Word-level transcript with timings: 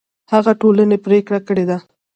هغه 0.33 0.51
ټولنې 0.61 0.97
پرېکړه 1.05 1.39
کړې 1.47 1.63
ده 1.69 1.77